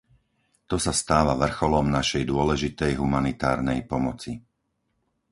[0.69, 4.31] To sa stáva vrcholom našej dôležitej humanitárnej pomoci.